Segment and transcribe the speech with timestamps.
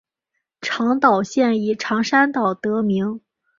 [0.61, 3.21] 长岛县以长山岛得名。